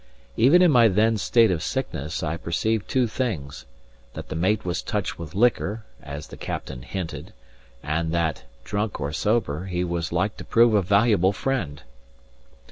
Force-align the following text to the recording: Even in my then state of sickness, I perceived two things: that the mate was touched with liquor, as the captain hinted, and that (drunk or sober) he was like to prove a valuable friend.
Even 0.35 0.63
in 0.63 0.71
my 0.71 0.87
then 0.87 1.15
state 1.15 1.51
of 1.51 1.61
sickness, 1.61 2.23
I 2.23 2.35
perceived 2.35 2.87
two 2.87 3.05
things: 3.05 3.67
that 4.15 4.29
the 4.29 4.35
mate 4.35 4.65
was 4.65 4.81
touched 4.81 5.19
with 5.19 5.35
liquor, 5.35 5.85
as 6.01 6.25
the 6.25 6.37
captain 6.37 6.81
hinted, 6.81 7.33
and 7.83 8.11
that 8.11 8.45
(drunk 8.63 8.99
or 8.99 9.13
sober) 9.13 9.65
he 9.65 9.83
was 9.83 10.11
like 10.11 10.37
to 10.37 10.43
prove 10.43 10.73
a 10.73 10.81
valuable 10.81 11.33
friend. 11.33 11.83